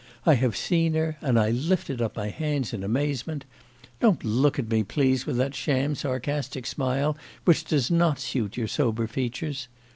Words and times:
I 0.25 0.33
have 0.33 0.57
seen 0.57 0.95
her 0.95 1.19
and 1.21 1.37
I 1.39 1.51
lifted 1.51 2.01
up 2.01 2.15
my 2.15 2.29
hands 2.29 2.73
in 2.73 2.83
amazement. 2.83 3.45
Don't 3.99 4.23
look 4.23 4.57
at 4.57 4.67
me, 4.67 4.81
please, 4.83 5.27
with 5.27 5.37
that 5.37 5.53
sham 5.53 5.93
sarcastic 5.93 6.65
smile, 6.65 7.15
which 7.45 7.63
does 7.65 7.91
not 7.91 8.19
suit 8.19 8.57
your 8.57 8.67
sober 8.67 9.05
features. 9.05 9.67